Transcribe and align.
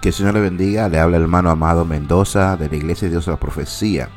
Que 0.00 0.10
el 0.10 0.14
Señor 0.14 0.34
le 0.34 0.40
bendiga. 0.40 0.88
Le 0.88 1.00
habla 1.00 1.16
el 1.16 1.24
hermano 1.24 1.50
Amado 1.50 1.84
Mendoza 1.84 2.56
de 2.56 2.68
la 2.68 2.76
Iglesia 2.76 3.08
de 3.08 3.12
Dios 3.12 3.26
de 3.26 3.32
la 3.32 3.40
Profecía 3.40 4.08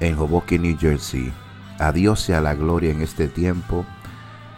en 0.00 0.16
Hoboken, 0.18 0.62
New 0.62 0.78
Jersey. 0.78 1.30
A 1.78 1.92
Dios 1.92 2.20
sea 2.20 2.40
la 2.40 2.54
gloria 2.54 2.90
en 2.90 3.02
este 3.02 3.28
tiempo. 3.28 3.84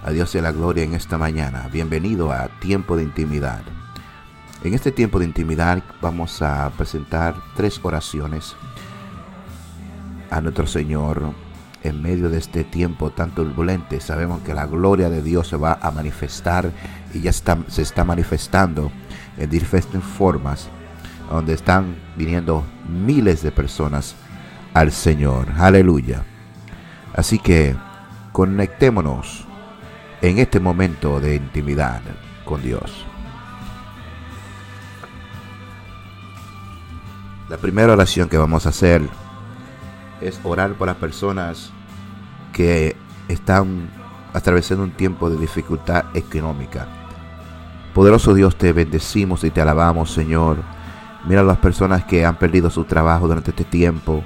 A 0.05 0.13
Dios 0.13 0.31
sea 0.31 0.43
la 0.43 0.53
gloria 0.53 0.85
en 0.85 0.95
esta 0.95 1.19
mañana. 1.19 1.69
Bienvenido 1.73 2.31
a 2.31 2.49
Tiempo 2.61 2.97
de 2.97 3.03
Intimidad. 3.03 3.63
En 4.63 4.73
este 4.73 4.93
tiempo 4.93 5.19
de 5.19 5.27
intimidad 5.27 5.83
vamos 6.01 6.41
a 6.43 6.71
presentar 6.77 7.35
tres 7.57 7.81
oraciones 7.83 8.55
a 10.31 10.41
nuestro 10.41 10.67
Señor 10.67 11.33
en 11.83 12.03
medio 12.03 12.29
de 12.29 12.39
este 12.39 12.65
tiempo 12.65 13.11
tan 13.11 13.33
turbulente. 13.33 14.01
Sabemos 14.01 14.41
que 14.43 14.55
la 14.55 14.67
gloria 14.67 15.11
de 15.11 15.23
Dios 15.23 15.49
se 15.49 15.57
va 15.57 15.79
a 15.81 15.91
manifestar 15.91 16.73
y 17.17 17.23
ya 17.23 17.33
se 17.33 17.83
está 17.83 18.05
manifestando 18.05 18.93
en 19.37 19.51
diferentes 19.51 20.03
formas, 20.03 20.69
donde 21.31 21.55
están 21.55 21.97
viniendo 22.17 22.65
miles 22.89 23.43
de 23.43 23.51
personas 23.51 24.15
al 24.75 24.93
Señor. 24.93 25.49
Aleluya. 25.59 26.23
Así 27.15 27.39
que 27.39 27.75
conectémonos 28.33 29.47
en 30.21 30.39
este 30.39 30.61
momento 30.61 31.21
de 31.21 31.37
intimidad 31.37 32.03
con 32.45 32.63
Dios. 32.63 33.05
La 37.49 37.57
primera 37.57 37.93
oración 37.93 38.29
que 38.29 38.39
vamos 38.39 38.67
a 38.67 38.71
hacer 38.71 39.03
es 40.21 40.41
orar 40.43 40.75
por 40.75 40.89
las 40.89 40.97
personas 40.97 41.71
que 42.53 42.97
están 43.29 43.89
atravesando 44.33 44.85
un 44.85 44.91
tiempo 44.91 45.31
de 45.31 45.39
dificultad 45.39 46.05
económica. 46.15 47.06
Poderoso 47.97 48.35
Dios, 48.35 48.57
te 48.57 48.75
bendecimos 48.75 49.43
y 49.43 49.51
te 49.51 49.63
alabamos, 49.63 50.13
Señor. 50.13 50.59
Mira 51.25 51.41
a 51.41 51.45
las 51.45 51.57
personas 51.57 52.05
que 52.05 52.27
han 52.27 52.37
perdido 52.37 52.69
su 52.69 52.85
trabajo 52.85 53.27
durante 53.27 53.53
este 53.53 53.65
tiempo. 53.65 54.23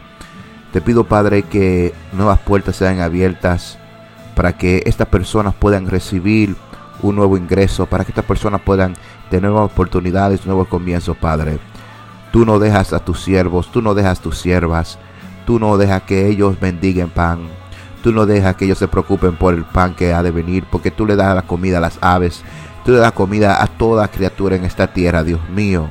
Te 0.73 0.81
pido, 0.81 1.05
Padre, 1.05 1.45
que 1.45 1.95
nuevas 2.13 2.41
puertas 2.41 2.75
sean 2.75 2.99
abiertas 2.99 3.79
para 4.35 4.59
que 4.59 4.83
estas 4.87 5.07
personas 5.07 5.55
puedan 5.55 5.87
recibir 5.87 6.57
un 7.01 7.15
nuevo 7.15 7.37
ingreso, 7.37 7.87
para 7.87 8.05
que 8.05 8.11
estas 8.11 8.25
personas 8.25 8.61
puedan 8.61 8.95
tener 9.31 9.53
nuevas 9.53 9.71
oportunidades, 9.71 10.47
nuevos 10.47 10.67
comienzos, 10.67 11.17
Padre. 11.17 11.61
Tú 12.33 12.45
no 12.45 12.59
dejas 12.59 12.93
a 12.93 12.99
tus 12.99 13.23
siervos, 13.23 13.71
tú 13.71 13.83
no 13.83 13.95
dejas 13.95 14.19
tus 14.19 14.37
siervas, 14.37 14.99
tú 15.47 15.61
no 15.61 15.77
dejas 15.77 16.03
que 16.03 16.27
ellos 16.27 16.59
bendiguen 16.59 17.09
pan, 17.09 17.43
tú 18.03 18.11
no 18.11 18.27
dejas 18.27 18.57
que 18.57 18.65
ellos 18.65 18.79
se 18.79 18.89
preocupen 18.89 19.37
por 19.37 19.55
el 19.55 19.63
pan 19.63 19.95
que 19.95 20.13
ha 20.13 20.25
de 20.25 20.33
venir, 20.33 20.65
porque 20.69 20.91
tú 20.91 21.07
le 21.07 21.15
das 21.15 21.37
la 21.37 21.43
comida 21.43 21.79
a 21.79 21.81
las 21.81 21.99
aves, 22.01 22.43
Tú 22.85 22.93
das 22.95 23.13
comida 23.13 23.63
a 23.63 23.67
toda 23.67 24.09
criatura 24.09 24.57
en 24.57 24.65
esta 24.65 24.93
tierra, 24.93 25.23
Dios 25.23 25.41
mío. 25.51 25.89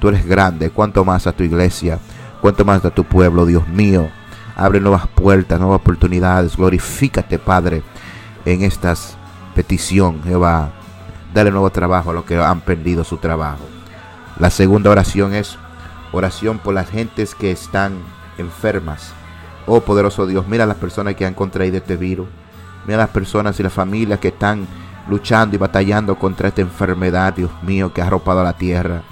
Tú 0.00 0.08
eres 0.08 0.26
grande. 0.26 0.70
Cuanto 0.70 1.04
más 1.04 1.26
a 1.26 1.32
tu 1.32 1.44
iglesia, 1.44 1.98
cuanto 2.40 2.64
más 2.64 2.84
a 2.84 2.90
tu 2.90 3.04
pueblo, 3.04 3.46
Dios 3.46 3.66
mío. 3.68 4.08
Abre 4.56 4.80
nuevas 4.80 5.06
puertas, 5.06 5.58
nuevas 5.58 5.80
oportunidades. 5.80 6.56
Glorifícate, 6.56 7.38
Padre, 7.38 7.82
en 8.44 8.62
estas 8.62 9.16
petición, 9.54 10.22
Jehová. 10.24 10.72
Dale 11.32 11.50
nuevo 11.50 11.70
trabajo 11.70 12.10
a 12.10 12.14
los 12.14 12.24
que 12.24 12.36
han 12.36 12.60
perdido 12.60 13.04
su 13.04 13.16
trabajo. 13.16 13.64
La 14.38 14.50
segunda 14.50 14.90
oración 14.90 15.34
es 15.34 15.56
oración 16.12 16.58
por 16.58 16.74
las 16.74 16.90
gentes 16.90 17.34
que 17.34 17.50
están 17.50 17.94
enfermas. 18.38 19.12
Oh 19.66 19.80
poderoso 19.80 20.26
Dios, 20.26 20.46
mira 20.46 20.64
a 20.64 20.66
las 20.66 20.76
personas 20.76 21.14
que 21.14 21.26
han 21.26 21.34
contraído 21.34 21.76
este 21.76 21.96
virus. 21.96 22.28
Mira 22.86 22.98
a 22.98 23.06
las 23.06 23.10
personas 23.10 23.58
y 23.58 23.62
las 23.62 23.72
familias 23.72 24.20
que 24.20 24.28
están 24.28 24.66
luchando 25.08 25.56
y 25.56 25.58
batallando 25.58 26.18
contra 26.18 26.48
esta 26.48 26.62
enfermedad, 26.62 27.34
Dios 27.34 27.50
mío, 27.62 27.92
que 27.92 28.00
ha 28.00 28.06
arropado 28.06 28.42
la 28.42 28.56
tierra. 28.56 29.02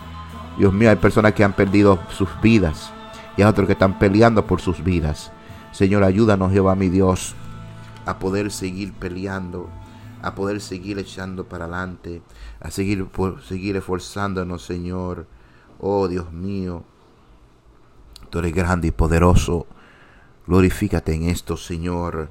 Dios 0.59 0.73
mío, 0.73 0.91
hay 0.91 0.97
personas 0.97 1.33
que 1.33 1.45
han 1.45 1.53
perdido 1.53 1.99
sus 2.11 2.29
vidas 2.41 2.93
y 3.37 3.43
hay 3.43 3.49
otros 3.49 3.67
que 3.67 3.73
están 3.73 3.99
peleando 3.99 4.47
por 4.47 4.61
sus 4.61 4.83
vidas. 4.83 5.33
Señor, 5.73 6.05
ayúdanos, 6.05 6.53
Jehová, 6.53 6.75
mi 6.75 6.89
Dios, 6.89 7.34
a 8.05 8.19
poder 8.19 8.50
seguir 8.50 8.93
peleando, 8.93 9.69
a 10.22 10.34
poder 10.34 10.61
seguir 10.61 10.99
echando 10.99 11.44
para 11.44 11.65
adelante, 11.65 12.22
a 12.61 12.71
seguir, 12.71 13.06
por, 13.06 13.43
seguir 13.43 13.77
esforzándonos, 13.77 14.65
Señor. 14.65 15.27
Oh, 15.81 16.09
Dios 16.09 16.31
mío, 16.33 16.84
tú 18.31 18.39
eres 18.39 18.55
grande 18.55 18.89
y 18.89 18.93
poderoso. 18.93 19.66
Glorifícate 20.47 21.15
en 21.15 21.25
esto, 21.25 21.56
Señor. 21.56 22.31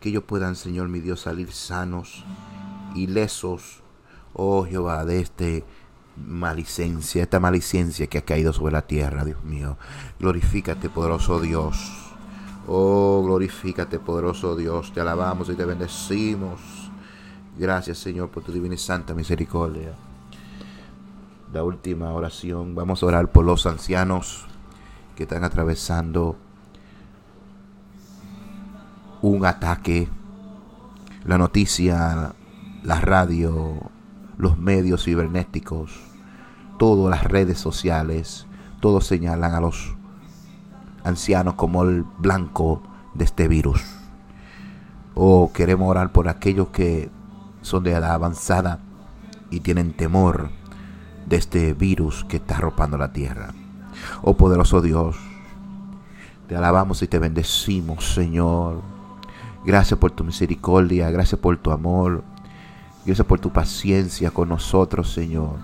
Que 0.00 0.08
ellos 0.08 0.24
puedan, 0.24 0.56
Señor, 0.56 0.88
mi 0.88 1.00
Dios, 1.00 1.20
salir 1.20 1.52
sanos 1.52 2.24
ilesos, 2.94 3.82
oh 4.32 4.64
Jehová, 4.64 5.04
de 5.04 5.20
este 5.20 5.64
malicencia, 6.16 7.22
esta 7.22 7.40
malicencia 7.40 8.06
que 8.06 8.18
ha 8.18 8.24
caído 8.24 8.52
sobre 8.52 8.72
la 8.72 8.82
tierra, 8.82 9.24
Dios 9.24 9.42
mío. 9.44 9.76
Glorifícate, 10.18 10.90
poderoso 10.90 11.40
Dios. 11.40 12.10
Oh, 12.66 13.22
glorifícate, 13.24 13.98
poderoso 13.98 14.56
Dios. 14.56 14.92
Te 14.92 15.00
alabamos 15.00 15.48
y 15.48 15.54
te 15.54 15.64
bendecimos. 15.64 16.60
Gracias, 17.58 17.98
Señor, 17.98 18.30
por 18.30 18.42
tu 18.42 18.52
divina 18.52 18.74
y 18.74 18.78
santa 18.78 19.14
misericordia. 19.14 19.94
La 21.52 21.64
última 21.64 22.12
oración. 22.12 22.74
Vamos 22.74 23.02
a 23.02 23.06
orar 23.06 23.32
por 23.32 23.44
los 23.44 23.66
ancianos 23.66 24.46
que 25.16 25.24
están 25.24 25.44
atravesando 25.44 26.36
un 29.22 29.44
ataque. 29.44 30.08
La 31.24 31.36
noticia 31.38 32.34
la 32.82 33.00
radio, 33.00 33.90
los 34.38 34.58
medios 34.58 35.04
cibernéticos, 35.04 35.92
todas 36.78 37.10
las 37.10 37.24
redes 37.24 37.58
sociales, 37.58 38.46
todos 38.80 39.06
señalan 39.06 39.54
a 39.54 39.60
los 39.60 39.94
ancianos 41.04 41.54
como 41.54 41.82
el 41.82 42.04
blanco 42.18 42.82
de 43.14 43.24
este 43.24 43.48
virus. 43.48 43.82
O 45.14 45.42
oh, 45.42 45.52
queremos 45.52 45.88
orar 45.88 46.12
por 46.12 46.28
aquellos 46.28 46.68
que 46.68 47.10
son 47.62 47.84
de 47.84 47.92
edad 47.92 48.12
avanzada 48.12 48.78
y 49.50 49.60
tienen 49.60 49.92
temor 49.92 50.50
de 51.26 51.36
este 51.36 51.74
virus 51.74 52.24
que 52.24 52.36
está 52.36 52.56
arropando 52.56 52.96
la 52.96 53.12
tierra. 53.12 53.52
Oh 54.22 54.36
poderoso 54.36 54.80
Dios, 54.80 55.16
te 56.48 56.56
alabamos 56.56 57.02
y 57.02 57.08
te 57.08 57.18
bendecimos, 57.18 58.14
Señor. 58.14 58.80
Gracias 59.64 59.98
por 59.98 60.10
tu 60.12 60.24
misericordia, 60.24 61.10
gracias 61.10 61.38
por 61.38 61.58
tu 61.58 61.70
amor, 61.70 62.24
Gracias 63.04 63.26
por 63.26 63.40
tu 63.40 63.50
paciencia 63.50 64.30
con 64.30 64.50
nosotros, 64.50 65.12
Señor. 65.12 65.56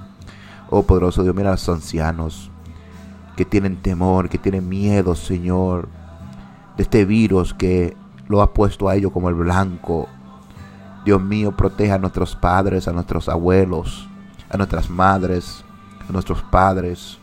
Oh 0.71 0.83
poderoso 0.83 1.23
Dios, 1.23 1.35
mira 1.35 1.51
a 1.51 1.53
los 1.53 1.69
ancianos 1.69 2.51
que 3.37 3.45
tienen 3.45 3.77
temor, 3.77 4.29
que 4.29 4.39
tienen 4.39 4.69
miedo, 4.69 5.15
Señor, 5.15 5.89
de 6.77 6.83
este 6.83 7.05
virus 7.05 7.53
que 7.53 7.95
lo 8.29 8.41
ha 8.41 8.55
puesto 8.55 8.89
a 8.89 8.97
ellos 8.97 9.13
como 9.13 9.29
el 9.29 9.35
blanco. 9.35 10.09
Dios 11.05 11.23
mío, 11.23 11.55
proteja 11.55 11.95
a 11.95 11.99
nuestros 11.99 12.35
padres, 12.35 12.89
a 12.89 12.93
nuestros 12.93 13.29
abuelos, 13.29 14.09
a 14.51 14.57
nuestras 14.57 14.89
madres, 14.89 15.63
a 16.09 16.13
nuestros 16.13 16.43
padres, 16.43 17.19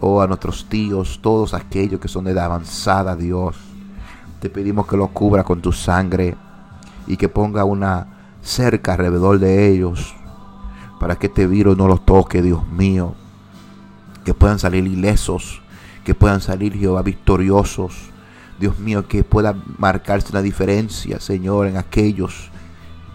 oh, 0.00 0.22
a 0.22 0.26
nuestros 0.26 0.64
tíos, 0.68 1.20
todos 1.22 1.52
aquellos 1.52 2.00
que 2.00 2.08
son 2.08 2.24
de 2.24 2.32
edad 2.32 2.46
avanzada, 2.46 3.14
Dios. 3.14 3.56
Te 4.40 4.48
pedimos 4.48 4.86
que 4.86 4.96
lo 4.96 5.08
cubra 5.08 5.44
con 5.44 5.60
tu 5.60 5.70
sangre 5.70 6.34
y 7.06 7.18
que 7.18 7.28
ponga 7.28 7.64
una 7.64 8.19
cerca 8.42 8.92
alrededor 8.92 9.38
de 9.38 9.68
ellos 9.68 10.14
para 10.98 11.16
que 11.16 11.28
este 11.28 11.46
virus 11.46 11.76
no 11.76 11.88
los 11.88 12.04
toque, 12.04 12.42
Dios 12.42 12.66
mío. 12.68 13.14
Que 14.24 14.34
puedan 14.34 14.58
salir 14.58 14.86
ilesos, 14.86 15.62
que 16.04 16.14
puedan 16.14 16.40
salir, 16.40 16.74
Jehová, 16.74 17.02
victoriosos. 17.02 18.10
Dios 18.58 18.78
mío, 18.78 19.08
que 19.08 19.24
pueda 19.24 19.56
marcarse 19.78 20.28
una 20.30 20.42
diferencia, 20.42 21.18
Señor, 21.18 21.66
en 21.66 21.78
aquellos 21.78 22.50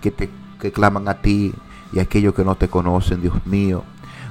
que 0.02 0.10
te 0.10 0.30
claman 0.72 1.08
a 1.08 1.22
ti 1.22 1.54
y 1.94 2.00
aquellos 2.00 2.34
que 2.34 2.44
no 2.44 2.56
te 2.56 2.68
conocen, 2.68 3.22
Dios 3.22 3.46
mío. 3.46 3.84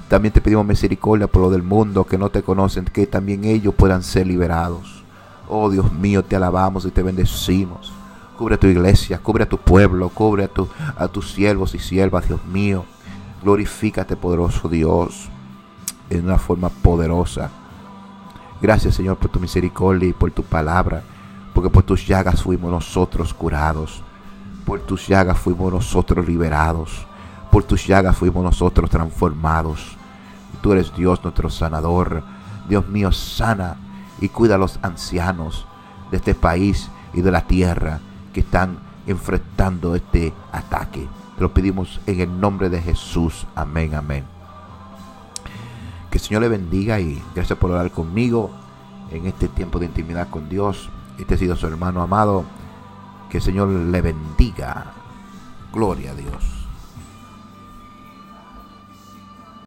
También 0.09 0.33
te 0.33 0.41
pedimos 0.41 0.67
misericordia 0.67 1.29
por 1.29 1.43
lo 1.43 1.51
del 1.51 1.63
mundo 1.63 2.05
que 2.05 2.19
no 2.19 2.31
te 2.31 2.43
conocen, 2.43 2.85
que 2.85 3.07
también 3.07 3.45
ellos 3.45 3.75
puedan 3.75 4.03
ser 4.03 4.27
liberados. 4.27 5.05
Oh 5.49 5.71
Dios 5.71 5.93
mío, 5.93 6.25
te 6.25 6.37
alabamos 6.37 6.85
y 6.85 6.91
te 6.91 7.03
bendecimos. 7.03 7.93
Cubre 8.37 8.57
a 8.57 8.59
tu 8.59 8.67
iglesia, 8.67 9.19
cubre 9.19 9.45
a 9.45 9.49
tu 9.49 9.59
pueblo, 9.59 10.09
cubre 10.09 10.45
a, 10.45 10.49
tu, 10.49 10.69
a 10.97 11.07
tus 11.07 11.33
siervos 11.33 11.75
y 11.75 11.79
siervas, 11.79 12.27
Dios 12.27 12.45
mío. 12.45 12.85
Glorifícate, 13.43 14.17
poderoso 14.17 14.69
Dios, 14.69 15.29
en 16.11 16.25
una 16.25 16.39
forma 16.39 16.69
poderosa. 16.69 17.51
Gracias, 18.61 18.97
Señor, 18.97 19.19
por 19.19 19.31
tu 19.31 19.39
misericordia 19.39 20.09
y 20.09 20.13
por 20.13 20.33
tu 20.33 20.43
palabra, 20.43 21.03
porque 21.55 21.71
por 21.71 21.85
tus 21.85 22.07
llagas 22.07 22.43
fuimos 22.43 22.73
nosotros 22.73 23.33
curados. 23.33 24.03
Por 24.67 24.81
tus 24.81 25.07
llagas 25.07 25.39
fuimos 25.39 25.73
nosotros 25.73 26.27
liberados. 26.27 27.07
Por 27.53 27.63
tus 27.63 27.87
llagas 27.87 28.17
fuimos 28.17 28.43
nosotros 28.43 28.91
transformados. 28.91 29.97
Tú 30.61 30.73
eres 30.73 30.93
Dios 30.97 31.23
nuestro 31.23 31.51
sanador. 31.51 32.25
Dios 32.69 32.89
mío, 32.89 33.13
sana 33.13 33.77
y 34.21 34.29
cuida 34.29 34.57
a 34.57 34.59
los 34.59 34.81
ancianos 34.83 35.67
de 36.11 36.17
este 36.17 36.35
país 36.35 36.89
y 37.13 37.21
de 37.21 37.31
la 37.31 37.43
tierra 37.43 38.01
que 38.35 38.41
están 38.41 38.79
enfrentando 39.07 39.95
este 39.95 40.35
ataque. 40.53 41.09
Te 41.37 41.41
lo 41.41 41.55
pedimos 41.55 42.01
en 42.07 42.21
el 42.21 42.41
nombre 42.41 42.69
de 42.69 42.83
Jesús. 42.83 43.47
Amén, 43.55 43.95
amén. 43.95 44.25
Que 46.11 46.19
el 46.19 46.25
Señor 46.25 46.43
le 46.43 46.49
bendiga 46.49 47.01
y 47.01 47.23
gracias 47.35 47.59
por 47.59 47.71
orar 47.71 47.91
conmigo 47.91 48.51
en 49.11 49.27
este 49.27 49.49
tiempo 49.49 49.79
de 49.79 49.87
intimidad 49.87 50.29
con 50.29 50.49
Dios. 50.49 50.91
Este 51.19 51.35
ha 51.35 51.39
sido 51.39 51.57
su 51.57 51.67
hermano 51.67 52.03
amado. 52.03 52.45
Que 53.31 53.39
el 53.39 53.43
Señor 53.43 53.69
le 53.69 54.01
bendiga. 54.01 54.93
Gloria 55.73 56.11
a 56.11 56.15
Dios. 56.15 56.64